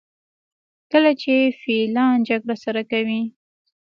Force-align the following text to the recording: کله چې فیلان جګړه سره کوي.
کله 0.91 1.11
چې 1.21 1.33
فیلان 1.61 2.15
جګړه 2.29 2.55
سره 2.63 2.81
کوي. 2.91 3.21